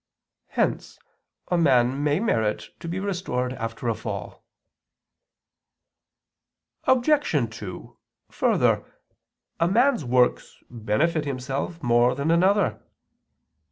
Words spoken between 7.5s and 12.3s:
2: Further, a man's works benefit himself more